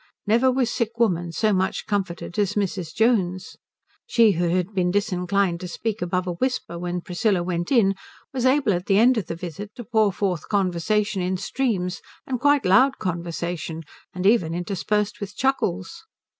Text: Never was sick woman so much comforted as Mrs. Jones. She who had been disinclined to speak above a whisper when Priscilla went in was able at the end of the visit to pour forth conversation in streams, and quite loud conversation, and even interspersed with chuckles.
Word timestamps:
Never 0.25 0.51
was 0.51 0.71
sick 0.71 0.97
woman 0.97 1.31
so 1.31 1.53
much 1.53 1.85
comforted 1.85 2.39
as 2.39 2.55
Mrs. 2.55 2.91
Jones. 2.91 3.55
She 4.07 4.31
who 4.31 4.49
had 4.49 4.73
been 4.73 4.89
disinclined 4.89 5.59
to 5.59 5.67
speak 5.67 6.01
above 6.01 6.25
a 6.25 6.31
whisper 6.33 6.79
when 6.79 7.01
Priscilla 7.01 7.43
went 7.43 7.71
in 7.71 7.93
was 8.33 8.43
able 8.43 8.73
at 8.73 8.87
the 8.87 8.97
end 8.97 9.19
of 9.19 9.27
the 9.27 9.35
visit 9.35 9.75
to 9.75 9.83
pour 9.83 10.11
forth 10.11 10.49
conversation 10.49 11.21
in 11.21 11.37
streams, 11.37 12.01
and 12.25 12.39
quite 12.41 12.65
loud 12.65 12.97
conversation, 12.97 13.83
and 14.11 14.25
even 14.25 14.55
interspersed 14.55 15.21
with 15.21 15.35
chuckles. 15.35 16.03